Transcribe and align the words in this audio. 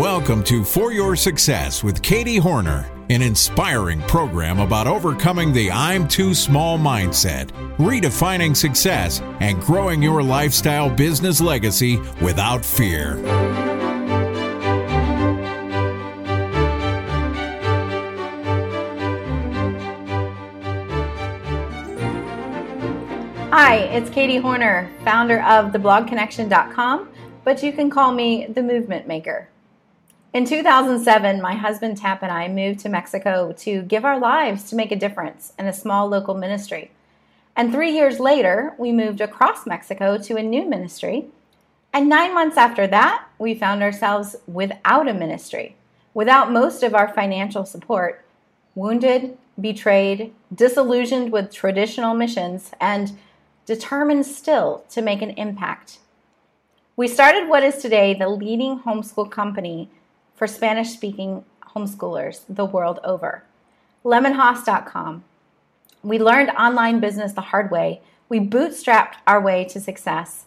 Welcome 0.00 0.42
to 0.44 0.64
For 0.64 0.94
Your 0.94 1.14
Success 1.14 1.84
with 1.84 2.00
Katie 2.00 2.38
Hornor, 2.38 2.90
an 3.10 3.20
inspiring 3.20 4.00
program 4.00 4.60
about 4.60 4.86
overcoming 4.86 5.52
the 5.52 5.70
I'm 5.70 6.08
too 6.08 6.32
small 6.32 6.78
mindset, 6.78 7.48
redefining 7.76 8.56
success, 8.56 9.20
and 9.40 9.60
growing 9.60 10.02
your 10.02 10.22
lifestyle 10.22 10.88
business 10.88 11.42
legacy 11.42 11.98
without 12.22 12.64
fear. 12.64 13.18
Hi, 23.50 23.74
it's 23.92 24.08
Katie 24.08 24.38
Hornor, 24.38 24.90
founder 25.04 25.42
of 25.42 25.72
theblogconnection.com, 25.72 27.10
but 27.44 27.62
you 27.62 27.74
can 27.74 27.90
call 27.90 28.14
me 28.14 28.46
the 28.46 28.62
movement 28.62 29.06
maker. 29.06 29.49
In 30.32 30.44
2007, 30.44 31.42
my 31.42 31.54
husband 31.54 31.96
Tap 31.96 32.22
and 32.22 32.30
I 32.30 32.46
moved 32.46 32.78
to 32.80 32.88
Mexico 32.88 33.52
to 33.58 33.82
give 33.82 34.04
our 34.04 34.16
lives 34.16 34.70
to 34.70 34.76
make 34.76 34.92
a 34.92 34.96
difference 34.96 35.52
in 35.58 35.66
a 35.66 35.72
small 35.72 36.06
local 36.06 36.36
ministry. 36.36 36.92
And 37.56 37.72
three 37.72 37.90
years 37.90 38.20
later, 38.20 38.72
we 38.78 38.92
moved 38.92 39.20
across 39.20 39.66
Mexico 39.66 40.18
to 40.18 40.36
a 40.36 40.42
new 40.42 40.68
ministry. 40.68 41.26
And 41.92 42.08
nine 42.08 42.32
months 42.32 42.56
after 42.56 42.86
that, 42.86 43.26
we 43.40 43.56
found 43.56 43.82
ourselves 43.82 44.36
without 44.46 45.08
a 45.08 45.14
ministry, 45.14 45.74
without 46.14 46.52
most 46.52 46.84
of 46.84 46.94
our 46.94 47.12
financial 47.12 47.64
support, 47.64 48.24
wounded, 48.76 49.36
betrayed, 49.60 50.32
disillusioned 50.54 51.32
with 51.32 51.52
traditional 51.52 52.14
missions, 52.14 52.70
and 52.80 53.18
determined 53.66 54.26
still 54.26 54.84
to 54.90 55.02
make 55.02 55.22
an 55.22 55.30
impact. 55.30 55.98
We 56.94 57.08
started 57.08 57.48
what 57.48 57.64
is 57.64 57.78
today 57.78 58.14
the 58.14 58.28
leading 58.28 58.78
homeschool 58.78 59.28
company 59.28 59.90
for 60.40 60.46
Spanish 60.46 60.88
speaking 60.88 61.44
homeschoolers 61.76 62.40
the 62.48 62.64
world 62.64 62.98
over. 63.04 63.44
Lemonhaus.com. 64.06 65.22
We 66.02 66.18
learned 66.18 66.48
online 66.52 66.98
business 66.98 67.34
the 67.34 67.42
hard 67.42 67.70
way. 67.70 68.00
We 68.30 68.40
bootstrapped 68.40 69.16
our 69.26 69.38
way 69.38 69.66
to 69.66 69.78
success. 69.78 70.46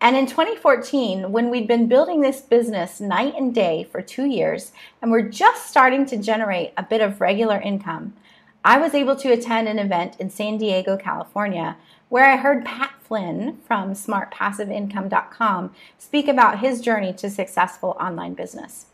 And 0.00 0.16
in 0.16 0.24
2014, 0.24 1.32
when 1.32 1.50
we'd 1.50 1.68
been 1.68 1.86
building 1.86 2.22
this 2.22 2.40
business 2.40 2.98
night 2.98 3.34
and 3.36 3.54
day 3.54 3.86
for 3.92 4.00
two 4.00 4.24
years 4.24 4.72
and 5.02 5.10
we're 5.10 5.28
just 5.28 5.68
starting 5.68 6.06
to 6.06 6.16
generate 6.16 6.72
a 6.78 6.82
bit 6.82 7.02
of 7.02 7.20
regular 7.20 7.60
income, 7.60 8.14
I 8.64 8.78
was 8.78 8.94
able 8.94 9.16
to 9.16 9.32
attend 9.32 9.68
an 9.68 9.78
event 9.78 10.16
in 10.18 10.30
San 10.30 10.56
Diego, 10.56 10.96
California, 10.96 11.76
where 12.08 12.24
I 12.24 12.38
heard 12.38 12.64
Pat 12.64 12.94
Flynn 13.02 13.58
from 13.66 13.92
smartpassiveincome.com 13.92 15.74
speak 15.98 16.26
about 16.26 16.60
his 16.60 16.80
journey 16.80 17.12
to 17.12 17.28
successful 17.28 17.98
online 18.00 18.32
business. 18.32 18.86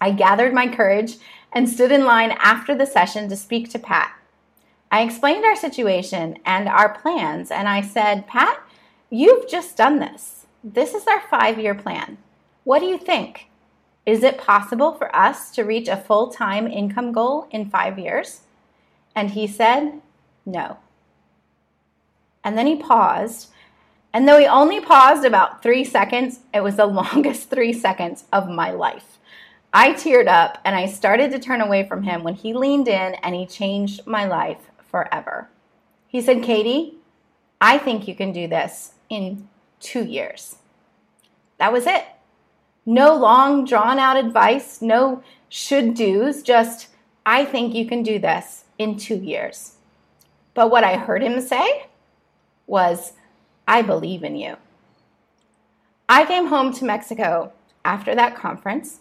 I 0.00 0.10
gathered 0.10 0.52
my 0.52 0.68
courage 0.68 1.16
and 1.52 1.68
stood 1.68 1.92
in 1.92 2.04
line 2.04 2.32
after 2.38 2.74
the 2.74 2.86
session 2.86 3.28
to 3.28 3.36
speak 3.36 3.70
to 3.70 3.78
Pat. 3.78 4.12
I 4.90 5.02
explained 5.02 5.44
our 5.44 5.56
situation 5.56 6.38
and 6.44 6.68
our 6.68 6.94
plans, 6.98 7.50
and 7.50 7.68
I 7.68 7.80
said, 7.80 8.26
Pat, 8.26 8.60
you've 9.10 9.48
just 9.48 9.76
done 9.76 9.98
this. 9.98 10.46
This 10.62 10.94
is 10.94 11.06
our 11.06 11.20
five 11.20 11.58
year 11.58 11.74
plan. 11.74 12.18
What 12.64 12.80
do 12.80 12.86
you 12.86 12.98
think? 12.98 13.48
Is 14.04 14.22
it 14.22 14.38
possible 14.38 14.92
for 14.92 15.14
us 15.14 15.50
to 15.52 15.64
reach 15.64 15.88
a 15.88 15.96
full 15.96 16.28
time 16.28 16.66
income 16.66 17.12
goal 17.12 17.48
in 17.50 17.70
five 17.70 17.98
years? 17.98 18.42
And 19.14 19.30
he 19.30 19.46
said, 19.46 20.00
no. 20.44 20.78
And 22.44 22.56
then 22.56 22.66
he 22.66 22.76
paused. 22.76 23.50
And 24.12 24.28
though 24.28 24.38
he 24.38 24.46
only 24.46 24.80
paused 24.80 25.24
about 25.24 25.62
three 25.62 25.84
seconds, 25.84 26.40
it 26.54 26.62
was 26.62 26.76
the 26.76 26.86
longest 27.00 27.50
three 27.50 27.72
seconds 27.72 28.24
of 28.32 28.48
my 28.48 28.70
life. 28.70 29.15
I 29.78 29.92
teared 29.92 30.26
up 30.26 30.56
and 30.64 30.74
I 30.74 30.86
started 30.86 31.30
to 31.32 31.38
turn 31.38 31.60
away 31.60 31.86
from 31.86 32.02
him 32.02 32.24
when 32.24 32.32
he 32.32 32.54
leaned 32.54 32.88
in 32.88 33.12
and 33.16 33.34
he 33.34 33.44
changed 33.44 34.06
my 34.06 34.24
life 34.24 34.70
forever. 34.90 35.50
He 36.08 36.22
said, 36.22 36.42
Katie, 36.42 36.94
I 37.60 37.76
think 37.76 38.08
you 38.08 38.14
can 38.14 38.32
do 38.32 38.48
this 38.48 38.94
in 39.10 39.50
two 39.78 40.02
years. 40.02 40.56
That 41.58 41.74
was 41.74 41.86
it. 41.86 42.06
No 42.86 43.14
long, 43.16 43.66
drawn 43.66 43.98
out 43.98 44.16
advice, 44.16 44.80
no 44.80 45.22
should 45.50 45.92
do's, 45.92 46.42
just, 46.42 46.88
I 47.26 47.44
think 47.44 47.74
you 47.74 47.84
can 47.84 48.02
do 48.02 48.18
this 48.18 48.64
in 48.78 48.96
two 48.96 49.16
years. 49.16 49.74
But 50.54 50.70
what 50.70 50.84
I 50.84 50.96
heard 50.96 51.22
him 51.22 51.38
say 51.42 51.84
was, 52.66 53.12
I 53.68 53.82
believe 53.82 54.24
in 54.24 54.36
you. 54.36 54.56
I 56.08 56.24
came 56.24 56.46
home 56.46 56.72
to 56.72 56.86
Mexico 56.86 57.52
after 57.84 58.14
that 58.14 58.36
conference 58.36 59.00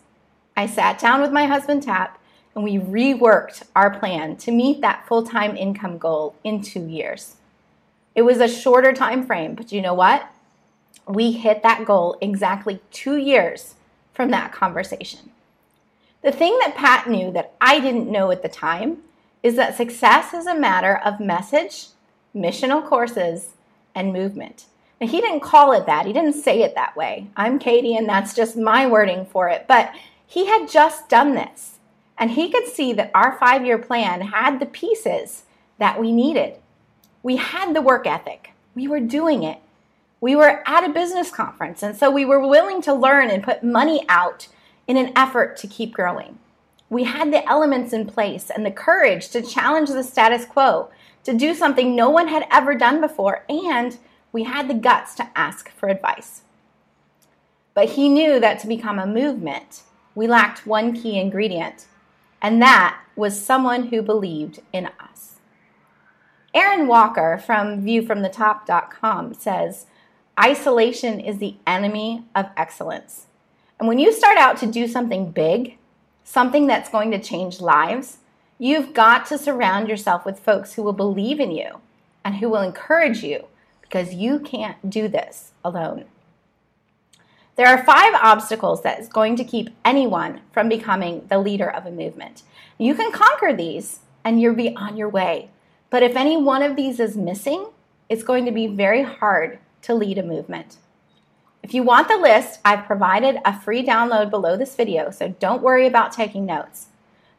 I 0.56 0.68
sat 0.68 1.00
down 1.00 1.22
with 1.22 1.32
my 1.32 1.46
husband 1.46 1.84
Tap 1.84 2.20
and 2.56 2.64
we 2.64 2.78
reworked 2.78 3.64
our 3.76 3.98
plan 4.00 4.38
to 4.38 4.52
meet 4.52 4.82
that 4.82 5.06
full-time 5.08 5.58
income 5.58 5.98
goal 5.98 6.36
in 6.44 6.62
2 6.62 6.88
years. 6.88 7.36
It 8.16 8.22
was 8.22 8.40
a 8.40 8.48
shorter 8.48 8.94
time 8.94 9.26
frame, 9.26 9.56
but 9.56 9.72
you 9.72 9.82
know 9.82 9.94
what? 9.94 10.30
We 11.08 11.34
hit 11.34 11.64
that 11.64 11.86
goal 11.86 12.18
exactly 12.22 12.80
2 12.92 13.18
years 13.18 13.76
from 14.14 14.32
that 14.32 14.54
conversation. 14.54 15.32
The 16.22 16.32
thing 16.32 16.58
that 16.62 16.76
Pat 16.76 17.10
knew 17.10 17.32
that 17.34 17.54
I 17.60 17.80
didn't 17.80 18.10
know 18.10 18.32
at 18.32 18.42
the 18.42 18.50
time 18.50 19.00
is 19.44 19.58
that 19.58 19.76
success 19.76 20.34
is 20.34 20.48
a 20.48 20.58
matter 20.58 20.96
of 21.04 21.20
message, 21.20 21.88
missional 22.34 22.84
courses, 22.84 23.54
and 23.94 24.12
movement. 24.14 24.66
Now, 25.00 25.08
he 25.08 25.22
didn't 25.22 25.42
call 25.42 25.74
it 25.74 25.86
that. 25.86 26.06
He 26.06 26.14
didn't 26.14 26.34
say 26.34 26.64
it 26.64 26.74
that 26.76 26.96
way. 26.96 27.28
I'm 27.36 27.60
Katie, 27.60 27.96
and 27.98 28.08
that's 28.08 28.34
just 28.34 28.58
my 28.58 28.88
wording 28.88 29.26
for 29.26 29.50
it. 29.50 29.66
But 29.68 29.92
he 30.28 30.48
had 30.48 30.70
just 30.70 31.10
done 31.10 31.36
this, 31.36 31.80
and 32.18 32.32
he 32.32 32.50
could 32.50 32.68
see 32.68 32.94
that 32.94 33.12
our 33.14 33.38
five 33.38 33.66
year 33.66 33.78
plan 33.78 34.22
had 34.22 34.60
the 34.60 34.66
pieces 34.66 35.44
that 35.78 36.00
we 36.00 36.12
needed. 36.12 36.56
We 37.24 37.38
had 37.38 37.74
the 37.74 37.82
work 37.82 38.06
ethic, 38.08 38.52
we 38.76 38.88
were 38.88 39.00
doing 39.00 39.44
it. 39.44 39.60
We 40.22 40.36
were 40.36 40.64
at 40.66 40.84
a 40.84 40.94
business 40.94 41.30
conference, 41.30 41.84
and 41.84 41.96
so 41.96 42.10
we 42.10 42.26
were 42.26 42.48
willing 42.48 42.82
to 42.84 42.94
learn 42.94 43.30
and 43.30 43.44
put 43.44 43.64
money 43.64 44.06
out 44.10 44.48
in 44.88 44.98
an 44.98 45.12
effort 45.16 45.58
to 45.58 45.68
keep 45.68 45.94
growing. 45.94 46.40
We 46.90 47.04
had 47.04 47.32
the 47.32 47.48
elements 47.50 47.94
in 47.94 48.06
place 48.06 48.50
and 48.50 48.66
the 48.66 48.72
courage 48.72 49.30
to 49.30 49.42
challenge 49.42 49.90
the 49.90 50.04
status 50.04 50.46
quo, 50.46 50.90
to 51.24 51.34
do 51.34 51.54
something 51.54 51.96
no 51.96 52.10
one 52.10 52.28
had 52.28 52.48
ever 52.52 52.76
done 52.76 53.02
before, 53.02 53.44
and 53.50 53.98
we 54.32 54.44
had 54.44 54.68
the 54.68 54.74
guts 54.74 55.16
to 55.16 55.30
ask 55.36 55.70
for 55.72 55.90
advice. 55.90 56.42
But 57.74 57.90
he 57.90 58.10
knew 58.10 58.40
that 58.40 58.60
to 58.60 58.68
become 58.68 59.00
a 59.00 59.08
movement, 59.08 59.82
we 60.16 60.28
lacked 60.28 60.66
one 60.66 60.94
key 60.94 61.20
ingredient, 61.20 61.86
and 62.42 62.62
that 62.62 63.00
was 63.16 63.40
someone 63.40 63.88
who 63.88 64.02
believed 64.02 64.62
in 64.74 64.88
us. 65.00 65.36
Aaron 66.54 66.88
Walker 66.88 67.42
from 67.46 67.84
viewfromthetop.com 67.84 69.34
says, 69.34 69.88
Isolation 70.40 71.20
is 71.20 71.38
the 71.38 71.56
enemy 71.68 72.26
of 72.34 72.48
excellence. 72.56 73.28
And 73.78 73.88
when 73.90 74.00
you 74.00 74.14
start 74.14 74.38
out 74.38 74.58
to 74.60 74.66
do 74.66 74.88
something 74.88 75.32
big, 75.32 75.78
something 76.24 76.66
that's 76.66 76.90
going 76.90 77.12
to 77.12 77.22
change 77.22 77.60
lives, 77.60 78.20
you've 78.58 78.94
got 78.94 79.26
to 79.28 79.38
surround 79.38 79.90
yourself 79.90 80.26
with 80.26 80.40
folks 80.40 80.74
who 80.74 80.84
will 80.84 80.94
believe 80.94 81.42
in 81.42 81.52
you 81.52 81.82
and 82.24 82.36
who 82.36 82.50
will 82.50 82.62
encourage 82.62 83.22
you 83.22 83.46
because 83.82 84.14
you 84.14 84.40
can't 84.40 84.90
do 84.90 85.08
this 85.08 85.52
alone. 85.64 86.06
There 87.56 87.68
are 87.68 87.86
five 87.86 88.14
obstacles 88.16 88.84
that 88.84 89.00
is 89.00 89.08
going 89.08 89.38
to 89.38 89.44
keep 89.46 89.70
anyone 89.86 90.42
from 90.52 90.68
becoming 90.68 91.26
the 91.30 91.40
leader 91.40 91.70
of 91.70 91.86
a 91.86 91.92
movement. 91.92 92.44
You 92.78 92.96
can 92.96 93.14
conquer 93.14 93.54
these 93.54 94.00
and 94.26 94.42
you'll 94.42 94.56
be 94.56 94.76
on 94.76 94.98
your 94.98 95.08
way. 95.08 95.50
But 95.90 96.04
if 96.04 96.18
any 96.18 96.36
one 96.36 96.62
of 96.62 96.76
these 96.76 97.00
is 97.00 97.16
missing, 97.16 97.68
it's 98.10 98.24
going 98.24 98.44
to 98.44 98.52
be 98.52 98.68
very 98.68 99.04
hard 99.04 99.60
to 99.84 99.96
lead 99.96 100.18
a 100.18 100.24
movement. 100.24 100.78
If 101.64 101.74
you 101.74 101.82
want 101.82 102.10
the 102.10 102.18
list, 102.18 102.60
I've 102.66 102.86
provided 102.86 103.38
a 103.46 103.58
free 103.58 103.86
download 103.86 104.30
below 104.30 104.58
this 104.58 104.76
video, 104.76 105.10
so 105.10 105.30
don't 105.40 105.64
worry 105.64 105.88
about 105.88 106.12
taking 106.12 106.46
notes. 106.46 106.88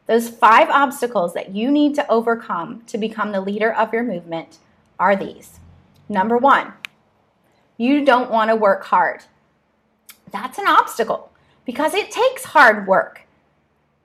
Those 0.07 0.29
five 0.29 0.69
obstacles 0.69 1.35
that 1.35 1.53
you 1.53 1.69
need 1.69 1.93
to 1.95 2.11
overcome 2.11 2.81
to 2.87 2.97
become 2.97 3.31
the 3.31 3.41
leader 3.41 3.71
of 3.71 3.93
your 3.93 4.03
movement 4.03 4.57
are 4.97 5.15
these. 5.15 5.59
Number 6.09 6.37
one, 6.37 6.73
you 7.77 8.03
don't 8.03 8.31
want 8.31 8.49
to 8.49 8.55
work 8.55 8.85
hard 8.85 9.23
that's 10.31 10.57
an 10.57 10.67
obstacle 10.67 11.31
because 11.65 11.93
it 11.93 12.11
takes 12.11 12.45
hard 12.45 12.87
work. 12.87 13.23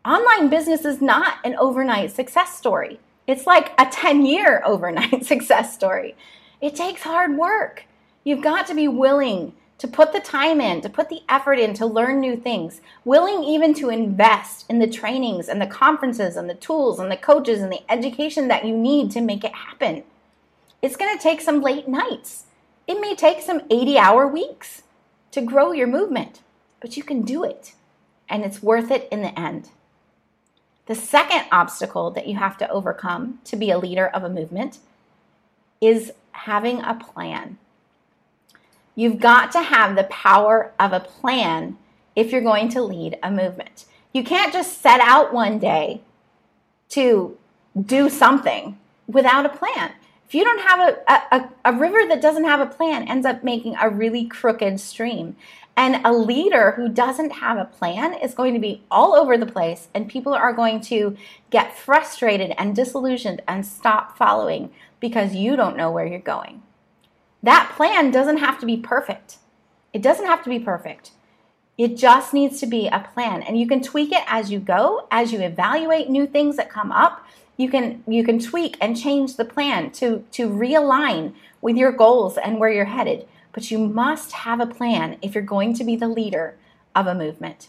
Online 0.04 0.48
business 0.48 0.84
is 0.84 1.00
not 1.00 1.38
an 1.44 1.54
overnight 1.56 2.10
success 2.10 2.56
story. 2.56 2.98
It's 3.26 3.46
like 3.46 3.72
a 3.78 3.86
10 3.86 4.26
year 4.26 4.62
overnight 4.66 5.24
success 5.24 5.74
story. 5.74 6.16
It 6.60 6.74
takes 6.74 7.02
hard 7.02 7.36
work. 7.36 7.84
You've 8.24 8.42
got 8.42 8.66
to 8.68 8.74
be 8.74 8.88
willing 8.88 9.52
to 9.78 9.88
put 9.88 10.12
the 10.12 10.20
time 10.20 10.60
in, 10.60 10.80
to 10.80 10.88
put 10.88 11.08
the 11.08 11.22
effort 11.28 11.58
in 11.58 11.74
to 11.74 11.86
learn 11.86 12.20
new 12.20 12.36
things, 12.36 12.80
willing 13.04 13.42
even 13.42 13.74
to 13.74 13.90
invest 13.90 14.64
in 14.68 14.78
the 14.78 14.86
trainings 14.86 15.48
and 15.48 15.60
the 15.60 15.66
conferences 15.66 16.36
and 16.36 16.48
the 16.48 16.54
tools 16.54 17.00
and 17.00 17.10
the 17.10 17.16
coaches 17.16 17.60
and 17.60 17.72
the 17.72 17.82
education 17.90 18.46
that 18.46 18.64
you 18.64 18.76
need 18.76 19.10
to 19.10 19.20
make 19.20 19.42
it 19.42 19.52
happen. 19.52 20.04
It's 20.82 20.96
going 20.96 21.16
to 21.16 21.22
take 21.22 21.40
some 21.40 21.62
late 21.62 21.88
nights. 21.88 22.44
It 22.86 23.00
may 23.00 23.16
take 23.16 23.40
some 23.40 23.62
80 23.70 23.98
hour 23.98 24.26
weeks 24.28 24.82
to 25.32 25.40
grow 25.40 25.72
your 25.72 25.88
movement, 25.88 26.40
but 26.80 26.96
you 26.96 27.02
can 27.02 27.22
do 27.22 27.44
it. 27.44 27.74
and 28.28 28.44
it's 28.44 28.62
worth 28.62 28.90
it 28.90 29.08
in 29.12 29.20
the 29.20 29.38
end. 29.38 29.68
The 30.86 30.94
second 30.94 31.44
obstacle 31.52 32.10
that 32.12 32.26
you 32.26 32.36
have 32.36 32.56
to 32.58 32.70
overcome 32.70 33.40
to 33.44 33.56
be 33.56 33.70
a 33.70 33.78
leader 33.78 34.06
of 34.06 34.24
a 34.24 34.30
movement 34.30 34.78
is 35.82 36.12
having 36.32 36.80
a 36.80 36.94
plan. 36.94 37.58
You've 38.94 39.20
got 39.20 39.52
to 39.52 39.60
have 39.60 39.96
the 39.96 40.04
power 40.04 40.72
of 40.80 40.92
a 40.94 41.00
plan 41.00 41.76
if 42.16 42.32
you're 42.32 42.40
going 42.40 42.70
to 42.70 42.82
lead 42.82 43.18
a 43.22 43.30
movement. 43.30 43.84
You 44.14 44.24
can't 44.24 44.52
just 44.52 44.80
set 44.80 45.00
out 45.00 45.34
one 45.34 45.58
day 45.58 46.00
to 46.90 47.36
do 47.78 48.08
something 48.08 48.78
without 49.06 49.44
a 49.46 49.50
plan. 49.50 49.92
If 50.32 50.36
you 50.36 50.44
don't 50.44 50.60
have 50.60 50.96
a, 51.06 51.36
a, 51.36 51.48
a, 51.66 51.72
river 51.74 52.08
that 52.08 52.22
doesn't 52.22 52.46
have 52.46 52.60
a 52.60 52.64
plan, 52.64 53.06
ends 53.06 53.26
up 53.26 53.44
making 53.44 53.76
a 53.78 53.90
really 53.90 54.24
crooked 54.24 54.80
stream. 54.80 55.36
And 55.76 56.00
a 56.06 56.12
leader 56.14 56.70
who 56.70 56.88
doesn't 56.88 57.32
have 57.32 57.58
a 57.58 57.66
plan 57.66 58.14
is 58.14 58.32
going 58.32 58.54
to 58.54 58.58
be 58.58 58.82
all 58.90 59.14
over 59.14 59.36
the 59.36 59.44
place, 59.44 59.88
and 59.92 60.08
people 60.08 60.32
are 60.32 60.54
going 60.54 60.80
to 60.84 61.18
get 61.50 61.76
frustrated 61.76 62.54
and 62.56 62.74
disillusioned 62.74 63.42
and 63.46 63.66
stop 63.66 64.16
following 64.16 64.70
because 65.00 65.34
you 65.34 65.54
don't 65.54 65.76
know 65.76 65.90
where 65.90 66.06
you're 66.06 66.18
going. 66.18 66.62
That 67.42 67.70
plan 67.76 68.10
doesn't 68.10 68.38
have 68.38 68.58
to 68.60 68.64
be 68.64 68.78
perfect. 68.78 69.36
It 69.92 70.00
doesn't 70.00 70.24
have 70.24 70.42
to 70.44 70.48
be 70.48 70.58
perfect. 70.58 71.10
It 71.76 71.98
just 71.98 72.32
needs 72.32 72.58
to 72.60 72.66
be 72.66 72.88
a 72.88 73.06
plan, 73.12 73.42
and 73.42 73.60
you 73.60 73.68
can 73.68 73.82
tweak 73.82 74.12
it 74.12 74.24
as 74.26 74.50
you 74.50 74.60
go, 74.60 75.08
as 75.10 75.30
you 75.30 75.42
evaluate 75.42 76.08
new 76.08 76.26
things 76.26 76.56
that 76.56 76.70
come 76.70 76.90
up. 76.90 77.22
You 77.56 77.68
can 77.68 78.02
you 78.06 78.24
can 78.24 78.38
tweak 78.38 78.76
and 78.80 78.96
change 78.96 79.36
the 79.36 79.44
plan 79.44 79.90
to 79.92 80.24
to 80.32 80.48
realign 80.48 81.34
with 81.60 81.76
your 81.76 81.92
goals 81.92 82.36
and 82.38 82.58
where 82.58 82.70
you're 82.70 82.84
headed 82.86 83.28
but 83.52 83.70
you 83.70 83.78
must 83.78 84.32
have 84.32 84.60
a 84.60 84.66
plan 84.66 85.18
if 85.22 85.34
you're 85.34 85.44
going 85.44 85.74
to 85.74 85.84
be 85.84 85.96
the 85.96 86.08
leader 86.08 86.56
of 86.94 87.06
a 87.06 87.14
movement. 87.14 87.68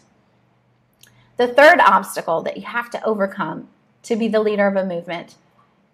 The 1.36 1.48
third 1.48 1.80
obstacle 1.80 2.42
that 2.42 2.56
you 2.56 2.62
have 2.64 2.90
to 2.90 3.04
overcome 3.04 3.68
to 4.04 4.16
be 4.16 4.28
the 4.28 4.40
leader 4.40 4.66
of 4.66 4.76
a 4.76 4.84
movement 4.84 5.36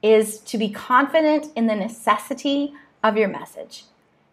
is 0.03 0.39
to 0.39 0.59
be 0.59 0.71
confident 0.71 1.49
in 1.57 1.67
the 1.67 1.77
necessity 1.77 2.73
of 3.03 3.17
your 3.17 3.29
message. 3.29 3.85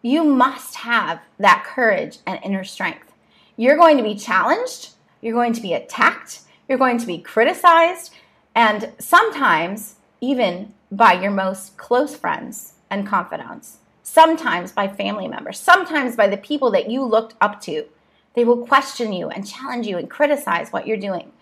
You 0.01 0.23
must 0.23 0.75
have 0.75 1.21
that 1.39 1.65
courage 1.65 2.19
and 2.25 2.39
inner 2.43 2.63
strength. 2.63 3.13
You're 3.55 3.77
going 3.77 3.97
to 3.97 4.03
be 4.03 4.15
challenged, 4.15 4.91
you're 5.21 5.33
going 5.33 5.53
to 5.53 5.61
be 5.61 5.73
attacked, 5.73 6.41
you're 6.69 6.77
going 6.77 6.99
to 6.99 7.07
be 7.07 7.17
criticized, 7.17 8.13
and 8.57 8.91
sometimes 8.99 9.95
even 10.19 10.73
by 10.91 11.13
your 11.13 11.31
most 11.31 11.77
close 11.77 12.13
friends 12.13 12.73
and 12.89 13.07
confidants 13.07 13.77
sometimes 14.07 14.71
by 14.71 14.87
family 14.87 15.27
members, 15.27 15.59
sometimes 15.59 16.15
by 16.15 16.27
the 16.27 16.37
people 16.37 16.71
that 16.71 16.89
you 16.89 17.03
looked 17.03 17.35
up 17.41 17.59
to. 17.59 17.83
They 18.35 18.45
will 18.45 18.65
question 18.65 19.11
you 19.11 19.27
and 19.27 19.45
challenge 19.45 19.85
you 19.85 19.97
and 19.97 20.09
criticize 20.09 20.71
what 20.71 20.87
you're 20.87 20.95
doing. 20.95 21.33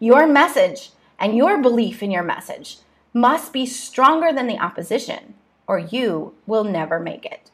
Your 0.00 0.26
message 0.26 0.90
and 1.18 1.36
your 1.36 1.60
belief 1.60 2.02
in 2.02 2.10
your 2.10 2.22
message 2.22 2.78
must 3.12 3.52
be 3.52 3.66
stronger 3.66 4.32
than 4.32 4.46
the 4.46 4.58
opposition, 4.58 5.34
or 5.68 5.78
you 5.78 6.34
will 6.46 6.64
never 6.64 6.98
make 6.98 7.26
it. 7.26 7.50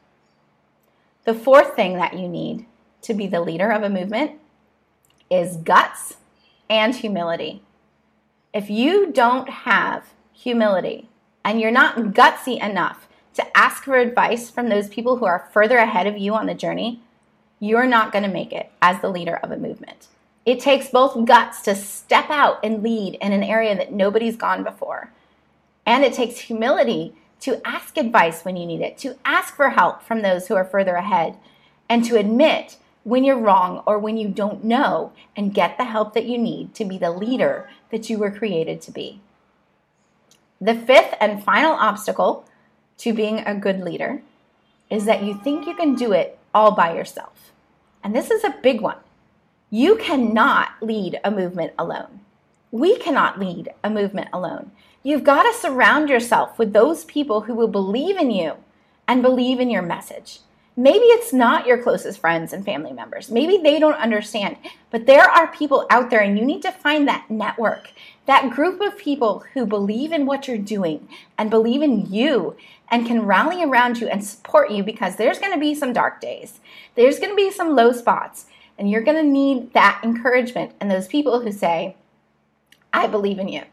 The 1.25 1.33
fourth 1.33 1.75
thing 1.75 1.97
that 1.97 2.17
you 2.17 2.29
need 2.29 2.65
to 3.01 3.13
be 3.13 3.27
the 3.27 3.41
leader 3.41 3.71
of 3.71 3.83
a 3.83 3.89
movement 3.89 4.39
is 5.29 5.57
guts 5.57 6.15
and 6.69 6.95
humility. 6.95 7.61
If 8.53 8.69
you 8.69 9.11
don't 9.11 9.49
have 9.49 10.13
humility 10.33 11.07
and 11.45 11.61
you're 11.61 11.71
not 11.71 12.13
gutsy 12.13 12.61
enough 12.61 13.07
to 13.35 13.57
ask 13.57 13.83
for 13.83 13.95
advice 13.95 14.49
from 14.49 14.67
those 14.67 14.89
people 14.89 15.17
who 15.17 15.25
are 15.25 15.47
further 15.53 15.77
ahead 15.77 16.05
of 16.05 16.17
you 16.17 16.33
on 16.33 16.47
the 16.47 16.53
journey, 16.53 17.01
you're 17.59 17.85
not 17.85 18.11
going 18.11 18.23
to 18.23 18.29
make 18.29 18.51
it 18.51 18.69
as 18.81 18.99
the 18.99 19.09
leader 19.09 19.37
of 19.37 19.51
a 19.51 19.57
movement. 19.57 20.07
It 20.45 20.59
takes 20.59 20.89
both 20.89 21.25
guts 21.25 21.61
to 21.61 21.75
step 21.75 22.29
out 22.29 22.59
and 22.63 22.83
lead 22.83 23.15
in 23.21 23.31
an 23.31 23.43
area 23.43 23.75
that 23.75 23.93
nobody's 23.93 24.35
gone 24.35 24.63
before. 24.63 25.11
And 25.85 26.03
it 26.03 26.13
takes 26.13 26.39
humility 26.39 27.15
to 27.41 27.65
ask 27.65 27.95
advice 27.95 28.43
when 28.43 28.57
you 28.57 28.65
need 28.65 28.81
it, 28.81 28.97
to 28.99 29.17
ask 29.23 29.55
for 29.55 29.69
help 29.69 30.03
from 30.03 30.21
those 30.21 30.47
who 30.47 30.55
are 30.55 30.65
further 30.65 30.95
ahead, 30.95 31.37
and 31.87 32.03
to 32.05 32.17
admit 32.17 32.77
when 33.03 33.23
you're 33.23 33.39
wrong 33.39 33.83
or 33.85 33.97
when 33.97 34.17
you 34.17 34.27
don't 34.27 34.63
know 34.63 35.11
and 35.35 35.53
get 35.53 35.77
the 35.77 35.85
help 35.85 36.13
that 36.13 36.25
you 36.25 36.37
need 36.37 36.73
to 36.75 36.85
be 36.85 36.97
the 36.97 37.11
leader 37.11 37.69
that 37.89 38.09
you 38.09 38.17
were 38.17 38.31
created 38.31 38.81
to 38.81 38.91
be. 38.91 39.19
The 40.59 40.75
fifth 40.75 41.15
and 41.19 41.43
final 41.43 41.73
obstacle 41.73 42.45
to 42.99 43.13
being 43.13 43.39
a 43.39 43.55
good 43.55 43.79
leader 43.81 44.21
is 44.89 45.05
that 45.05 45.23
you 45.23 45.39
think 45.43 45.65
you 45.65 45.73
can 45.73 45.95
do 45.95 46.11
it 46.11 46.37
all 46.53 46.71
by 46.71 46.95
yourself. 46.95 47.51
And 48.03 48.15
this 48.15 48.29
is 48.29 48.43
a 48.43 48.55
big 48.61 48.81
one. 48.81 48.97
You 49.69 49.95
cannot 49.95 50.69
lead 50.81 51.19
a 51.23 51.31
movement 51.31 51.73
alone. 51.79 52.19
We 52.71 52.97
cannot 52.97 53.39
lead 53.39 53.69
a 53.83 53.89
movement 53.89 54.29
alone. 54.31 54.71
You've 55.01 55.23
got 55.23 55.43
to 55.43 55.53
surround 55.57 56.09
yourself 56.09 56.59
with 56.59 56.73
those 56.73 57.05
people 57.05 57.41
who 57.41 57.55
will 57.55 57.67
believe 57.67 58.17
in 58.17 58.29
you 58.31 58.55
and 59.07 59.21
believe 59.21 59.59
in 59.59 59.69
your 59.69 59.81
message. 59.81 60.39
Maybe 60.77 61.03
it's 61.05 61.33
not 61.33 61.67
your 61.67 61.83
closest 61.83 62.19
friends 62.19 62.53
and 62.53 62.63
family 62.63 62.93
members. 62.93 63.29
Maybe 63.29 63.57
they 63.57 63.77
don't 63.77 63.95
understand, 63.95 64.55
but 64.89 65.05
there 65.05 65.29
are 65.29 65.51
people 65.51 65.85
out 65.89 66.09
there, 66.09 66.21
and 66.21 66.39
you 66.39 66.45
need 66.45 66.61
to 66.61 66.71
find 66.71 67.07
that 67.07 67.29
network, 67.29 67.91
that 68.25 68.51
group 68.51 68.79
of 68.79 68.97
people 68.97 69.43
who 69.53 69.65
believe 69.65 70.13
in 70.13 70.25
what 70.25 70.47
you're 70.47 70.57
doing 70.57 71.09
and 71.37 71.49
believe 71.49 71.81
in 71.81 72.11
you 72.11 72.55
and 72.89 73.05
can 73.05 73.25
rally 73.25 73.63
around 73.63 73.99
you 73.99 74.07
and 74.07 74.23
support 74.23 74.71
you 74.71 74.81
because 74.81 75.17
there's 75.17 75.39
going 75.39 75.53
to 75.53 75.59
be 75.59 75.75
some 75.75 75.91
dark 75.91 76.21
days, 76.21 76.61
there's 76.95 77.19
going 77.19 77.31
to 77.31 77.35
be 77.35 77.51
some 77.51 77.75
low 77.75 77.91
spots, 77.91 78.45
and 78.77 78.89
you're 78.89 79.01
going 79.01 79.17
to 79.17 79.29
need 79.29 79.73
that 79.73 79.99
encouragement 80.03 80.71
and 80.79 80.89
those 80.89 81.07
people 81.07 81.41
who 81.41 81.51
say, 81.51 81.97
I 82.93 83.07
believe 83.07 83.39
in 83.39 83.49
you. 83.49 83.63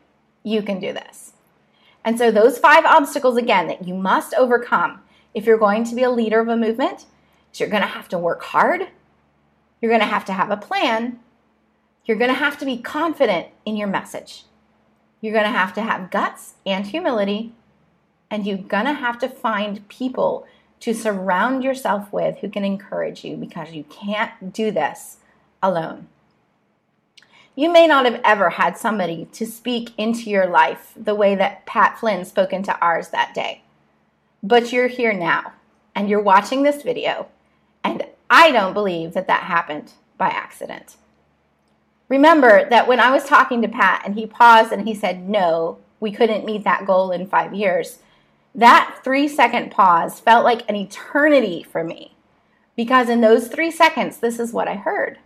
You 0.43 0.63
can 0.63 0.81
do 0.81 0.93
this. 0.93 1.33
And 2.05 2.17
so, 2.19 2.31
those 2.31 2.59
five 2.59 2.85
obstacles 2.85 3.37
again 3.37 3.67
that 3.67 3.87
you 3.87 3.95
must 3.95 4.35
overcome 4.35 5.01
if 5.39 5.47
you're 5.47 5.57
going 5.57 5.85
to 5.85 5.95
be 5.95 6.03
a 6.03 6.11
leader 6.11 6.41
of 6.41 6.49
a 6.49 6.57
movement, 6.57 7.07
is 7.53 7.61
you're 7.61 7.69
going 7.69 7.83
to 7.83 7.89
have 7.89 8.09
to 8.09 8.19
work 8.19 8.43
hard. 8.43 8.89
You're 9.81 9.91
going 9.91 10.01
to 10.01 10.07
have 10.07 10.25
to 10.25 10.33
have 10.33 10.51
a 10.51 10.57
plan. 10.57 11.21
You're 12.05 12.17
going 12.17 12.33
to 12.33 12.35
have 12.35 12.59
to 12.59 12.65
be 12.65 12.79
confident 12.79 13.47
in 13.65 13.77
your 13.77 13.87
message. 13.87 14.45
You're 15.21 15.33
going 15.33 15.45
to 15.45 15.57
have 15.57 15.73
to 15.75 15.83
have 15.83 16.11
guts 16.11 16.55
and 16.67 16.85
humility. 16.85 17.53
And 18.31 18.47
you're 18.47 18.59
going 18.59 18.87
to 18.87 18.93
have 18.93 19.19
to 19.21 19.29
find 19.29 19.87
people 19.89 20.45
to 20.81 20.93
surround 20.93 21.63
yourself 21.63 22.13
with 22.13 22.39
who 22.39 22.49
can 22.49 22.65
encourage 22.65 23.25
you 23.25 23.37
because 23.37 23.73
you 23.73 23.85
can't 23.85 24.53
do 24.53 24.73
this 24.73 25.19
alone. 25.63 26.09
You 27.55 27.73
may 27.73 27.87
not 27.87 28.05
have 28.05 28.21
ever 28.25 28.51
had 28.51 28.77
somebody 28.77 29.27
to 29.33 29.47
speak 29.47 29.91
into 29.97 30.31
your 30.31 30.47
life 30.47 30.93
the 30.97 31.15
way 31.15 31.37
that 31.37 31.65
Pat 31.65 31.99
Flynn 31.99 32.25
spoke 32.25 32.53
into 32.53 32.77
ours 32.81 33.11
that 33.11 33.35
day. 33.35 33.63
But 34.43 34.73
you're 34.73 34.89
here 34.89 35.13
now 35.13 35.53
and 35.95 36.09
you're 36.09 36.23
watching 36.23 36.63
this 36.63 36.83
video, 36.83 37.29
and 37.83 38.05
I 38.31 38.53
don't 38.53 38.75
believe 38.75 39.15
that 39.15 39.27
that 39.27 39.45
happened 39.45 39.93
by 40.17 40.29
accident. 40.29 40.97
Remember 42.09 42.69
that 42.71 42.89
when 42.89 43.01
I 43.01 43.11
was 43.11 43.25
talking 43.25 43.63
to 43.63 43.69
Pat 43.69 44.03
and 44.05 44.15
he 44.15 44.27
paused 44.27 44.73
and 44.73 44.87
he 44.87 44.95
said, 44.95 45.29
No, 45.29 45.79
we 46.01 46.13
couldn't 46.13 46.45
meet 46.45 46.65
that 46.65 46.87
goal 46.87 47.11
in 47.11 47.27
five 47.27 47.55
years, 47.55 47.99
that 48.55 49.01
three 49.05 49.29
second 49.29 49.71
pause 49.71 50.21
felt 50.21 50.45
like 50.45 50.69
an 50.69 50.77
eternity 50.77 51.63
for 51.63 51.85
me. 51.85 52.15
Because 52.77 53.09
in 53.09 53.21
those 53.21 53.49
three 53.49 53.71
seconds, 53.71 54.19
this 54.19 54.39
is 54.39 54.53
what 54.53 54.69
I 54.69 54.75
heard. 54.75 55.19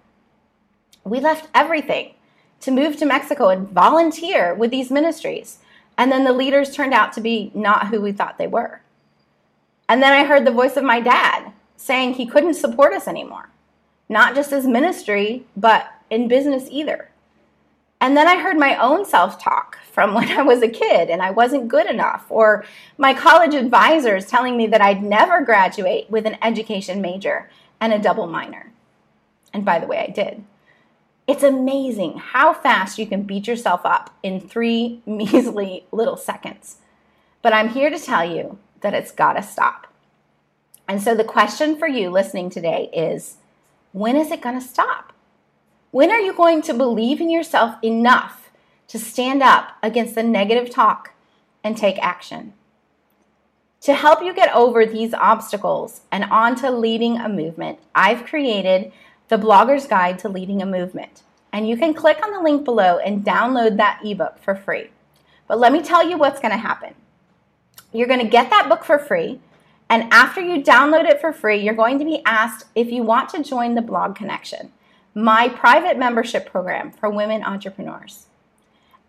We 1.04 1.20
left 1.20 1.48
everything 1.54 2.14
to 2.60 2.70
move 2.70 2.96
to 2.96 3.06
Mexico 3.06 3.48
and 3.48 3.68
volunteer 3.68 4.54
with 4.54 4.70
these 4.70 4.90
ministries. 4.90 5.58
And 5.98 6.10
then 6.10 6.24
the 6.24 6.32
leaders 6.32 6.74
turned 6.74 6.94
out 6.94 7.12
to 7.14 7.20
be 7.20 7.50
not 7.54 7.88
who 7.88 8.00
we 8.00 8.12
thought 8.12 8.38
they 8.38 8.46
were. 8.46 8.81
And 9.92 10.02
then 10.02 10.14
I 10.14 10.24
heard 10.24 10.46
the 10.46 10.50
voice 10.50 10.78
of 10.78 10.84
my 10.84 11.00
dad 11.00 11.52
saying 11.76 12.14
he 12.14 12.24
couldn't 12.24 12.54
support 12.54 12.94
us 12.94 13.06
anymore, 13.06 13.50
not 14.08 14.34
just 14.34 14.50
as 14.50 14.66
ministry, 14.66 15.44
but 15.54 15.86
in 16.08 16.28
business 16.28 16.66
either. 16.70 17.10
And 18.00 18.16
then 18.16 18.26
I 18.26 18.40
heard 18.40 18.56
my 18.56 18.74
own 18.78 19.04
self 19.04 19.38
talk 19.38 19.76
from 19.92 20.14
when 20.14 20.30
I 20.30 20.40
was 20.40 20.62
a 20.62 20.68
kid 20.68 21.10
and 21.10 21.20
I 21.20 21.30
wasn't 21.30 21.68
good 21.68 21.84
enough, 21.84 22.24
or 22.30 22.64
my 22.96 23.12
college 23.12 23.52
advisors 23.52 24.24
telling 24.24 24.56
me 24.56 24.66
that 24.68 24.80
I'd 24.80 25.02
never 25.02 25.42
graduate 25.42 26.08
with 26.08 26.24
an 26.24 26.38
education 26.40 27.02
major 27.02 27.50
and 27.78 27.92
a 27.92 27.98
double 27.98 28.26
minor. 28.26 28.72
And 29.52 29.62
by 29.62 29.78
the 29.78 29.86
way, 29.86 29.98
I 29.98 30.10
did. 30.10 30.42
It's 31.26 31.42
amazing 31.42 32.16
how 32.16 32.54
fast 32.54 32.98
you 32.98 33.06
can 33.06 33.24
beat 33.24 33.46
yourself 33.46 33.82
up 33.84 34.16
in 34.22 34.40
three 34.40 35.02
measly 35.06 35.84
little 35.92 36.16
seconds. 36.16 36.78
But 37.42 37.52
I'm 37.52 37.68
here 37.68 37.90
to 37.90 37.98
tell 37.98 38.24
you 38.24 38.58
that 38.82 38.94
it's 38.94 39.12
got 39.12 39.34
to 39.34 39.42
stop. 39.42 39.86
And 40.88 41.00
so 41.00 41.14
the 41.14 41.24
question 41.24 41.76
for 41.76 41.88
you 41.88 42.10
listening 42.10 42.50
today 42.50 42.90
is 42.92 43.36
when 43.92 44.16
is 44.16 44.30
it 44.30 44.42
going 44.42 44.60
to 44.60 44.66
stop? 44.66 45.12
When 45.90 46.10
are 46.10 46.20
you 46.20 46.32
going 46.34 46.62
to 46.62 46.74
believe 46.74 47.20
in 47.20 47.30
yourself 47.30 47.76
enough 47.82 48.50
to 48.88 48.98
stand 48.98 49.42
up 49.42 49.76
against 49.82 50.14
the 50.14 50.22
negative 50.22 50.70
talk 50.70 51.12
and 51.62 51.76
take 51.76 51.98
action? 52.02 52.54
To 53.82 53.94
help 53.94 54.22
you 54.22 54.32
get 54.32 54.54
over 54.54 54.86
these 54.86 55.12
obstacles 55.12 56.02
and 56.10 56.24
on 56.24 56.54
to 56.56 56.70
leading 56.70 57.18
a 57.18 57.28
movement, 57.28 57.78
I've 57.94 58.24
created 58.24 58.92
the 59.28 59.36
Blogger's 59.36 59.86
Guide 59.86 60.18
to 60.20 60.28
Leading 60.28 60.62
a 60.62 60.66
Movement. 60.66 61.22
and 61.52 61.68
you 61.68 61.76
can 61.76 61.92
click 61.94 62.18
on 62.24 62.32
the 62.32 62.40
link 62.40 62.64
below 62.64 62.98
and 62.98 63.24
download 63.24 63.76
that 63.76 64.00
ebook 64.04 64.38
for 64.42 64.54
free. 64.54 64.88
But 65.46 65.58
let 65.58 65.72
me 65.72 65.82
tell 65.82 66.08
you 66.08 66.16
what's 66.16 66.40
going 66.40 66.52
to 66.52 66.56
happen. 66.56 66.94
You're 67.92 68.08
going 68.08 68.20
to 68.20 68.26
get 68.26 68.48
that 68.50 68.68
book 68.68 68.84
for 68.84 68.98
free, 68.98 69.40
and 69.90 70.10
after 70.10 70.40
you 70.40 70.62
download 70.62 71.04
it 71.04 71.20
for 71.20 71.32
free, 71.32 71.62
you're 71.62 71.74
going 71.74 71.98
to 71.98 72.04
be 72.06 72.22
asked 72.24 72.66
if 72.74 72.90
you 72.90 73.02
want 73.02 73.28
to 73.30 73.44
join 73.44 73.74
the 73.74 73.82
Blog 73.82 74.16
Connection, 74.16 74.72
my 75.14 75.50
private 75.50 75.98
membership 75.98 76.50
program 76.50 76.90
for 76.90 77.10
women 77.10 77.44
entrepreneurs. 77.44 78.26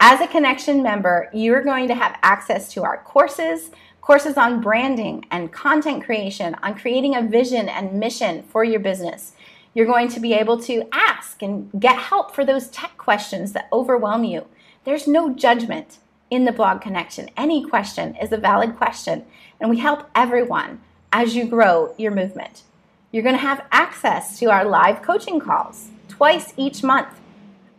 As 0.02 0.20
a 0.20 0.28
connection 0.28 0.84
member, 0.84 1.30
you're 1.34 1.64
going 1.64 1.88
to 1.88 1.96
have 1.96 2.20
access 2.24 2.74
to 2.74 2.84
our 2.84 2.98
courses, 2.98 3.72
courses 4.02 4.36
on 4.36 4.60
branding 4.60 5.24
and 5.32 5.54
content 5.54 6.04
creation, 6.04 6.58
on 6.62 6.76
creating 6.76 7.16
a 7.16 7.22
vision 7.22 7.70
and 7.70 7.94
mission 7.94 8.44
for 8.44 8.66
your 8.66 8.82
business. 8.82 9.32
You're 9.74 9.86
going 9.86 10.10
to 10.10 10.20
be 10.20 10.34
able 10.34 10.60
to 10.64 10.86
ask 10.92 11.42
and 11.42 11.72
get 11.80 11.98
help 11.98 12.36
for 12.36 12.44
those 12.44 12.68
tech 12.68 12.98
questions 12.98 13.54
that 13.54 13.70
overwhelm 13.72 14.26
you. 14.26 14.46
There's 14.84 15.08
no 15.08 15.34
judgment 15.34 16.00
in 16.34 16.46
the 16.46 16.52
blog 16.52 16.82
connection. 16.82 17.30
Any 17.38 17.64
question 17.68 18.16
is 18.16 18.32
a 18.32 18.38
valid 18.38 18.76
question, 18.76 19.26
and 19.60 19.70
we 19.70 19.78
help 19.78 20.10
everyone 20.16 20.82
as 21.12 21.36
you 21.36 21.46
grow 21.46 21.94
your 21.98 22.12
movement. 22.12 22.64
You're 23.12 23.24
going 23.24 23.36
to 23.36 23.42
have 23.42 23.66
access 23.72 24.40
to 24.40 24.50
our 24.50 24.66
live 24.66 25.02
coaching 25.02 25.40
calls 25.40 25.90
twice 26.08 26.54
each 26.58 26.82
month 26.82 27.20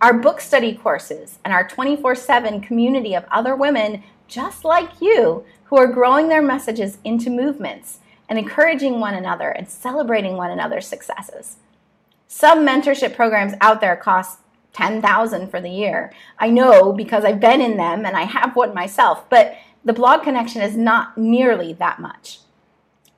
our 0.05 0.13
book 0.13 0.39
study 0.39 0.75
courses, 0.75 1.39
and 1.47 1.55
our 1.55 1.67
24 1.67 2.15
7 2.15 2.61
community 2.61 3.15
of 3.15 3.25
other 3.31 3.57
women 3.57 4.03
just 4.29 4.63
like 4.63 5.01
you 5.01 5.45
who 5.65 5.79
are 5.79 5.87
growing 5.87 6.29
their 6.29 6.43
messages 6.43 6.99
into 7.05 7.31
movements 7.31 8.01
and 8.29 8.39
encouraging 8.39 9.01
one 9.01 9.15
another 9.15 9.49
and 9.49 9.67
celebrating 9.67 10.37
one 10.37 10.51
another's 10.51 10.87
successes. 10.87 11.57
Some 12.29 12.67
mentorship 12.67 13.17
programs 13.17 13.55
out 13.63 13.81
there 13.81 13.97
cost 13.97 14.41
10,000 14.75 15.49
for 15.49 15.61
the 15.61 15.71
year. 15.71 16.13
I 16.39 16.51
know 16.51 16.93
because 16.93 17.25
I've 17.25 17.41
been 17.41 17.61
in 17.61 17.77
them 17.77 18.05
and 18.05 18.17
I 18.17 18.23
have 18.23 18.55
one 18.55 18.75
myself, 18.75 19.29
but 19.31 19.57
the 19.85 19.93
blog 19.93 20.23
connection 20.23 20.63
is 20.63 20.77
not 20.77 21.17
nearly 21.17 21.73
that 21.75 22.01
much. 22.01 22.41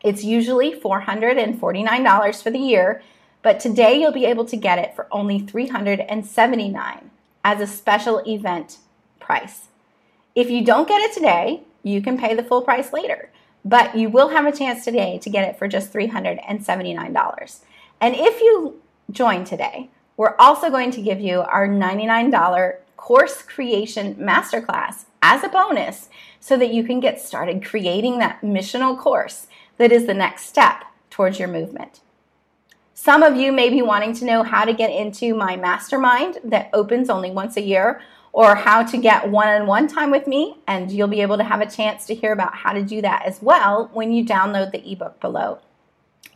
It's 0.02 0.22
usually 0.22 0.72
$449 0.78 2.42
for 2.42 2.50
the 2.50 2.58
year, 2.58 3.02
but 3.42 3.58
today 3.58 4.00
you'll 4.00 4.12
be 4.12 4.26
able 4.26 4.44
to 4.44 4.56
get 4.56 4.78
it 4.78 4.94
for 4.94 5.08
only 5.10 5.40
$379 5.40 7.02
as 7.44 7.60
a 7.60 7.66
special 7.66 8.22
event 8.26 8.78
price. 9.18 9.68
If 10.34 10.50
you 10.50 10.64
don't 10.64 10.88
get 10.88 11.00
it 11.00 11.14
today, 11.14 11.62
you 11.82 12.02
can 12.02 12.18
pay 12.18 12.34
the 12.34 12.42
full 12.42 12.62
price 12.62 12.92
later, 12.92 13.30
but 13.64 13.96
you 13.96 14.10
will 14.10 14.28
have 14.28 14.46
a 14.46 14.56
chance 14.56 14.84
today 14.84 15.18
to 15.22 15.30
get 15.30 15.48
it 15.48 15.58
for 15.58 15.66
just 15.66 15.92
$379. 15.92 17.60
And 18.00 18.14
if 18.14 18.40
you 18.40 18.80
join 19.10 19.44
today, 19.44 19.90
we're 20.16 20.36
also 20.38 20.70
going 20.70 20.90
to 20.92 21.02
give 21.02 21.20
you 21.20 21.40
our 21.40 21.68
$99 21.68 22.76
course 22.96 23.42
creation 23.42 24.14
masterclass 24.16 25.04
as 25.22 25.44
a 25.44 25.48
bonus 25.48 26.08
so 26.40 26.56
that 26.56 26.72
you 26.72 26.84
can 26.84 27.00
get 27.00 27.20
started 27.20 27.64
creating 27.64 28.18
that 28.18 28.40
missional 28.42 28.98
course 28.98 29.46
that 29.78 29.92
is 29.92 30.06
the 30.06 30.14
next 30.14 30.46
step 30.46 30.84
towards 31.10 31.38
your 31.38 31.48
movement. 31.48 32.00
Some 32.94 33.22
of 33.22 33.36
you 33.36 33.52
may 33.52 33.68
be 33.68 33.82
wanting 33.82 34.14
to 34.14 34.24
know 34.24 34.42
how 34.42 34.64
to 34.64 34.72
get 34.72 34.90
into 34.90 35.34
my 35.34 35.56
mastermind 35.56 36.38
that 36.44 36.70
opens 36.72 37.10
only 37.10 37.30
once 37.30 37.56
a 37.56 37.62
year, 37.62 38.00
or 38.32 38.54
how 38.54 38.82
to 38.82 38.98
get 38.98 39.30
one 39.30 39.48
on 39.48 39.66
one 39.66 39.88
time 39.88 40.10
with 40.10 40.26
me, 40.26 40.58
and 40.66 40.90
you'll 40.92 41.08
be 41.08 41.22
able 41.22 41.38
to 41.38 41.44
have 41.44 41.60
a 41.60 41.70
chance 41.70 42.04
to 42.06 42.14
hear 42.14 42.32
about 42.32 42.54
how 42.54 42.72
to 42.72 42.82
do 42.82 43.00
that 43.00 43.24
as 43.24 43.40
well 43.40 43.90
when 43.94 44.12
you 44.12 44.24
download 44.24 44.72
the 44.72 44.92
ebook 44.92 45.18
below. 45.20 45.58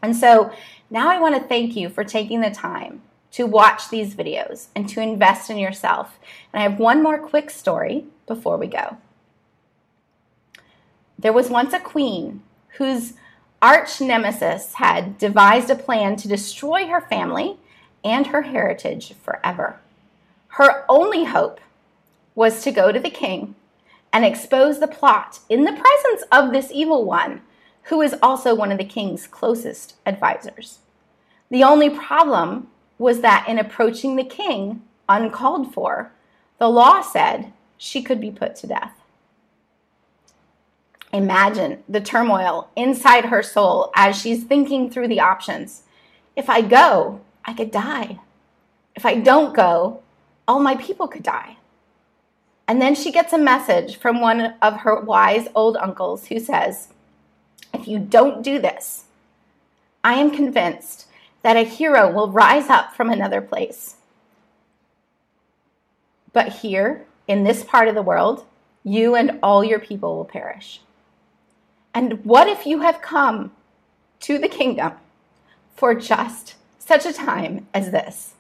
And 0.02 0.16
so 0.16 0.50
now 0.88 1.10
I 1.10 1.20
want 1.20 1.34
to 1.34 1.46
thank 1.46 1.76
you 1.76 1.90
for 1.90 2.04
taking 2.04 2.40
the 2.40 2.50
time 2.50 3.02
to 3.32 3.46
watch 3.46 3.88
these 3.88 4.14
videos 4.14 4.66
and 4.75 4.88
to 4.88 5.00
invest 5.00 5.50
in 5.50 5.58
yourself. 5.58 6.18
And 6.52 6.60
I 6.60 6.68
have 6.68 6.78
one 6.78 7.02
more 7.02 7.18
quick 7.18 7.50
story 7.50 8.04
before 8.26 8.56
we 8.56 8.66
go. 8.66 8.96
There 11.18 11.32
was 11.32 11.50
once 11.50 11.72
a 11.72 11.80
queen 11.80 12.42
whose 12.78 13.14
arch 13.60 14.00
nemesis 14.00 14.75
had 14.75 15.18
devised 15.18 15.70
a 15.70 15.75
plan 15.75 16.16
to 16.16 16.28
destroy 16.28 16.87
her 16.87 17.00
family 17.00 17.58
and 18.02 18.28
her 18.28 18.42
heritage 18.42 19.14
forever. 19.22 19.78
Her 20.49 20.84
only 20.88 21.25
hope 21.25 21.60
was 22.34 22.62
to 22.62 22.72
go 22.72 22.90
to 22.90 22.99
the 22.99 23.10
king 23.10 23.54
and 24.12 24.25
expose 24.25 24.80
the 24.80 24.88
plot 24.88 25.40
in 25.49 25.64
the 25.64 25.72
presence 25.72 26.25
of 26.32 26.52
this 26.52 26.70
evil 26.72 27.04
one, 27.04 27.42
who 27.84 28.00
is 28.00 28.16
also 28.22 28.54
one 28.54 28.72
of 28.72 28.78
the 28.78 28.84
king's 28.84 29.26
closest 29.26 29.94
advisors. 30.06 30.78
The 31.50 31.62
only 31.62 31.90
problem 31.90 32.68
was 33.00 33.23
that 33.23 33.49
in 33.49 33.59
approaching 33.59 34.14
the 34.14 34.23
king 34.23 34.83
uncalled 35.09 35.73
for, 35.73 36.12
the 36.59 36.69
law 36.69 37.00
said 37.00 37.50
she 37.78 38.02
could 38.02 38.21
be 38.21 38.30
put 38.30 38.54
to 38.54 38.66
death. 38.66 38.92
Imagine 41.11 41.83
the 41.88 42.02
turmoil 42.02 42.69
inside 42.76 43.25
her 43.25 43.42
soul 43.42 43.90
as 43.97 44.21
she's 44.21 44.45
thinking 44.45 44.90
through 44.90 45.09
the 45.09 45.19
options. 45.19 45.85
If 46.37 46.50
I 46.50 46.61
go, 46.61 47.23
I 47.47 47.54
could 47.54 47.71
die. 47.71 48.19
If 48.95 49.07
I 49.07 49.14
don't 49.14 49.57
go, 49.57 50.02
all 50.47 50.61
my 50.61 50.76
people 50.76 51.09
could 51.09 51.23
die. 51.23 51.57
And 52.69 52.83
then 52.83 52.95
she 52.95 53.11
gets 53.11 53.33
a 53.33 53.38
message 53.38 53.97
from 53.97 54.21
one 54.21 54.57
of 54.61 54.80
her 54.80 55.00
wise 55.00 55.49
old 55.54 55.78
uncles 55.78 56.26
who 56.26 56.38
says, 56.38 56.88
If 57.73 57.88
you 57.88 57.99
don't 57.99 58.42
do 58.42 58.59
this, 58.59 59.07
I 60.04 60.14
am 60.14 60.30
convinced 60.30 61.07
that 61.42 61.56
a 61.56 61.62
hero 61.62 62.11
will 62.11 62.30
rise 62.30 62.68
up 62.68 62.94
from 62.94 63.11
another 63.11 63.40
place. 63.40 63.97
But 66.32 66.49
here, 66.49 67.06
in 67.26 67.44
this 67.44 67.64
part 67.64 67.88
of 67.88 67.94
the 67.94 68.02
world, 68.02 68.44
you 68.85 69.14
and 69.14 69.38
all 69.42 69.64
your 69.64 69.78
people 69.78 70.16
will 70.16 70.25
perish. 70.25 70.80
And 71.92 72.25
what 72.25 72.49
if 72.49 72.66
you 72.66 72.80
have 72.80 73.02
come 73.02 73.52
to 74.20 74.38
the 74.38 74.49
kingdom 74.49 74.92
for 75.75 75.94
just 75.94 76.54
such 76.78 77.04
a 77.04 77.12
time 77.12 77.66
as 77.75 77.90
this? 77.90 78.35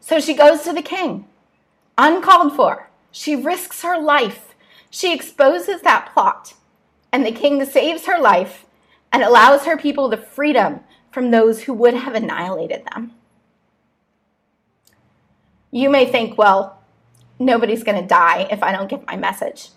So 0.00 0.20
she 0.20 0.34
goes 0.34 0.62
to 0.62 0.72
the 0.72 0.82
king, 0.82 1.26
uncalled 1.96 2.54
for. 2.54 2.90
She 3.10 3.36
risks 3.36 3.82
her 3.82 3.98
life. 4.00 4.54
She 4.90 5.14
exposes 5.14 5.82
that 5.82 6.10
plot, 6.12 6.54
and 7.12 7.24
the 7.24 7.32
king 7.32 7.64
saves 7.64 8.06
her 8.06 8.18
life 8.20 8.66
and 9.12 9.22
allows 9.22 9.64
her 9.64 9.76
people 9.76 10.08
the 10.08 10.16
freedom 10.16 10.80
from 11.14 11.30
those 11.30 11.62
who 11.62 11.72
would 11.72 11.94
have 11.94 12.16
annihilated 12.16 12.84
them. 12.92 13.12
You 15.70 15.88
may 15.88 16.06
think, 16.06 16.36
well, 16.36 16.82
nobody's 17.38 17.84
going 17.84 18.02
to 18.02 18.06
die 18.06 18.48
if 18.50 18.64
I 18.64 18.72
don't 18.72 18.90
get 18.90 19.06
my 19.06 19.14
message. 19.14 19.68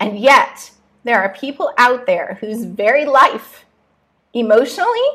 And 0.00 0.18
yet, 0.18 0.72
there 1.04 1.22
are 1.22 1.32
people 1.32 1.72
out 1.78 2.06
there 2.06 2.38
whose 2.40 2.64
very 2.64 3.04
life, 3.04 3.64
emotionally, 4.34 5.08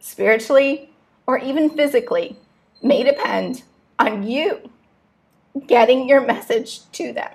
spiritually, 0.00 0.88
or 1.26 1.38
even 1.38 1.68
physically, 1.68 2.38
may 2.82 3.02
depend 3.02 3.62
on 3.98 4.26
you 4.26 4.70
getting 5.66 6.08
your 6.08 6.22
message 6.22 6.90
to 6.92 7.12
them. 7.12 7.30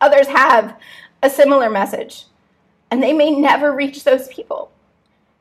Others 0.00 0.28
have 0.28 0.78
a 1.20 1.28
similar 1.28 1.68
message, 1.68 2.26
and 2.90 3.02
they 3.02 3.12
may 3.12 3.30
never 3.30 3.72
reach 3.72 4.04
those 4.04 4.28
people. 4.28 4.70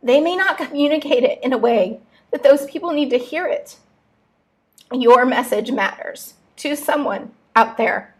They 0.03 0.19
may 0.19 0.35
not 0.35 0.57
communicate 0.57 1.23
it 1.23 1.39
in 1.43 1.53
a 1.53 1.57
way 1.57 1.99
that 2.31 2.43
those 2.43 2.65
people 2.65 2.91
need 2.91 3.09
to 3.09 3.17
hear 3.17 3.47
it. 3.47 3.77
Your 4.91 5.25
message 5.25 5.71
matters 5.71 6.35
to 6.57 6.75
someone 6.75 7.31
out 7.55 7.77
there 7.77 8.15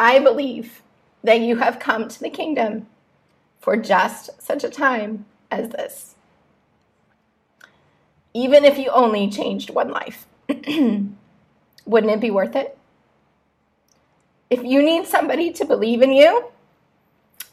I 0.00 0.18
believe 0.18 0.80
that 1.22 1.40
you 1.40 1.56
have 1.56 1.78
come 1.78 2.08
to 2.08 2.20
the 2.20 2.30
kingdom 2.30 2.86
for 3.60 3.76
just 3.76 4.40
such 4.40 4.64
a 4.64 4.70
time 4.70 5.26
as 5.50 5.68
this. 5.68 6.14
Even 8.32 8.64
if 8.64 8.78
you 8.78 8.88
only 8.88 9.28
changed 9.28 9.68
one 9.68 9.90
life, 9.90 10.26
wouldn't 10.48 11.12
it 12.12 12.20
be 12.20 12.30
worth 12.30 12.56
it? 12.56 12.78
If 14.48 14.64
you 14.64 14.82
need 14.82 15.06
somebody 15.06 15.52
to 15.52 15.66
believe 15.66 16.00
in 16.00 16.14
you, 16.14 16.50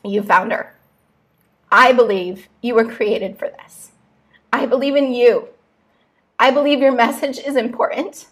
you 0.06 0.24
found 0.24 0.54
her. 0.54 0.74
I 1.72 1.94
believe 1.94 2.48
you 2.62 2.76
were 2.76 2.86
created 2.86 3.38
for 3.38 3.50
this. 3.50 3.92
I 4.54 4.66
believe 4.66 4.96
in 4.96 5.14
you. 5.14 5.50
I 6.40 6.52
believe 6.52 6.80
your 6.80 6.94
message 6.94 7.40
is 7.40 7.56
important. 7.56 8.28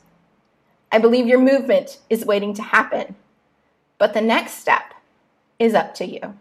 I 0.92 1.00
believe 1.00 1.27
your 1.27 1.39
movement 1.39 2.00
is 2.10 2.25
waiting 2.25 2.54
to 2.54 2.62
happen. 2.62 3.15
But 3.98 4.13
the 4.13 4.22
next 4.22 4.54
step 4.54 4.94
is 5.60 5.74
up 5.74 5.96
to 5.96 6.06
you. 6.06 6.36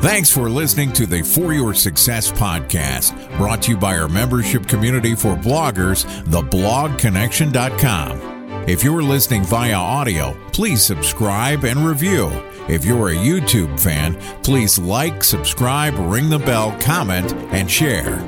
Thanks 0.00 0.30
for 0.30 0.48
listening 0.48 0.92
to 0.94 1.06
the 1.06 1.22
For 1.22 1.52
Your 1.52 1.74
Success 1.74 2.32
podcast, 2.32 3.36
brought 3.36 3.62
to 3.62 3.72
you 3.72 3.76
by 3.76 3.98
our 3.98 4.08
membership 4.08 4.66
community 4.66 5.14
for 5.14 5.36
bloggers, 5.36 6.06
theblogconnection.com. 6.24 8.37
If 8.68 8.84
you're 8.84 9.02
listening 9.02 9.42
via 9.44 9.72
audio, 9.72 10.36
please 10.52 10.82
subscribe 10.82 11.64
and 11.64 11.86
review. 11.86 12.28
If 12.68 12.84
you're 12.84 13.08
a 13.08 13.14
YouTube 13.14 13.80
fan, 13.80 14.14
please 14.42 14.78
like, 14.78 15.24
subscribe, 15.24 15.94
ring 15.96 16.28
the 16.28 16.38
bell, 16.38 16.76
comment, 16.78 17.32
and 17.50 17.70
share. 17.70 18.18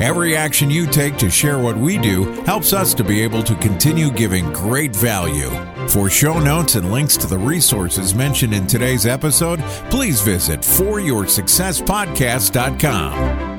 Every 0.00 0.34
action 0.34 0.72
you 0.72 0.86
take 0.86 1.16
to 1.18 1.30
share 1.30 1.60
what 1.60 1.76
we 1.76 1.98
do 1.98 2.24
helps 2.42 2.72
us 2.72 2.94
to 2.94 3.04
be 3.04 3.22
able 3.22 3.44
to 3.44 3.54
continue 3.54 4.10
giving 4.10 4.52
great 4.52 4.96
value. 4.96 5.50
For 5.88 6.10
show 6.10 6.40
notes 6.40 6.74
and 6.74 6.90
links 6.90 7.16
to 7.18 7.28
the 7.28 7.38
resources 7.38 8.12
mentioned 8.12 8.54
in 8.54 8.66
today's 8.66 9.06
episode, 9.06 9.60
please 9.88 10.20
visit 10.20 10.62
foryoursuccesspodcast.com. 10.62 13.55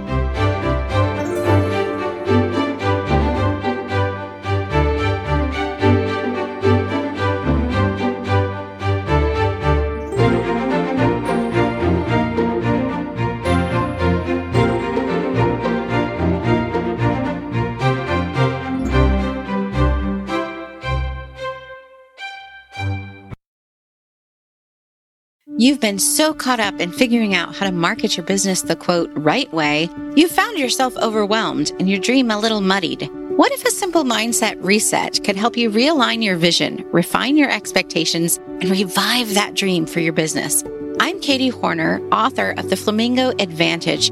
You've 25.59 25.79
been 25.79 25.97
so 25.97 26.35
caught 26.35 26.59
up 26.59 26.79
in 26.79 26.91
figuring 26.91 27.33
out 27.33 27.55
how 27.55 27.65
to 27.65 27.71
market 27.71 28.15
your 28.15 28.23
business 28.23 28.61
the 28.61 28.75
quote 28.75 29.09
right 29.15 29.51
way, 29.51 29.89
you've 30.15 30.29
found 30.29 30.59
yourself 30.59 30.95
overwhelmed 30.97 31.71
and 31.79 31.89
your 31.89 31.99
dream 31.99 32.29
a 32.29 32.37
little 32.37 32.61
muddied. 32.61 33.09
What 33.11 33.51
if 33.51 33.65
a 33.65 33.71
simple 33.71 34.03
mindset 34.03 34.63
reset 34.63 35.23
could 35.23 35.35
help 35.35 35.57
you 35.57 35.71
realign 35.71 36.23
your 36.23 36.35
vision, 36.35 36.85
refine 36.91 37.37
your 37.37 37.49
expectations, 37.49 38.37
and 38.37 38.69
revive 38.69 39.33
that 39.33 39.55
dream 39.55 39.87
for 39.87 39.99
your 39.99 40.13
business? 40.13 40.63
I'm 40.99 41.19
Katie 41.21 41.49
Hornor, 41.49 42.01
author 42.11 42.51
of 42.51 42.69
The 42.69 42.75
Flamingo 42.75 43.29
Advantage. 43.39 44.11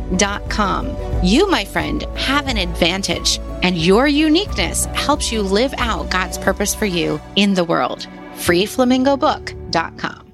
freeflamingobook.com. 0.11 1.23
You, 1.23 1.49
my 1.49 1.65
friend, 1.65 2.03
have 2.15 2.47
an 2.47 2.57
advantage, 2.57 3.39
and 3.63 3.77
your 3.77 4.07
uniqueness 4.07 4.85
helps 4.85 5.31
you 5.31 5.41
live 5.41 5.73
out 5.77 6.09
God's 6.09 6.37
purpose 6.37 6.75
for 6.75 6.85
you 6.85 7.19
in 7.35 7.53
the 7.53 7.63
world. 7.63 8.07
freeflamingobook.com. 8.35 10.30